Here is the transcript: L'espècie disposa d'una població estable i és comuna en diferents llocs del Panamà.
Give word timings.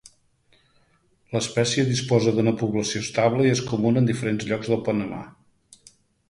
L'espècie 1.35 1.83
disposa 1.89 2.33
d'una 2.37 2.53
població 2.61 3.03
estable 3.07 3.45
i 3.49 3.53
és 3.59 3.63
comuna 3.73 4.03
en 4.05 4.09
diferents 4.13 4.49
llocs 4.53 4.73
del 4.73 4.83
Panamà. 4.89 5.21